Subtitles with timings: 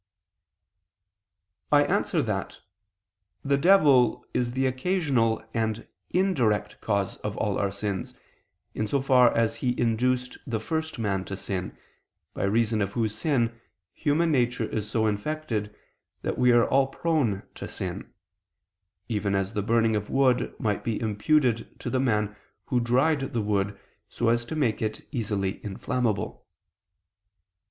[1.71, 2.61] I answer that,
[3.45, 8.15] the devil is the occasional and indirect cause of all our sins,
[8.73, 11.77] in so far as he induced the first man to sin,
[12.33, 13.61] by reason of whose sin
[13.93, 15.75] human nature is so infected,
[16.23, 18.11] that we are all prone to sin:
[19.07, 23.39] even as the burning of wood might be imputed to the man who dried the
[23.41, 23.79] wood
[24.09, 26.43] so as to make it easily inflammable.